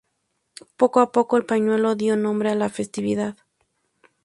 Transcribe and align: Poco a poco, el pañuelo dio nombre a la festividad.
Poco 0.77 0.99
a 0.99 1.11
poco, 1.11 1.37
el 1.37 1.45
pañuelo 1.45 1.93
dio 1.93 2.15
nombre 2.15 2.49
a 2.49 2.55
la 2.55 2.69
festividad. 2.69 3.37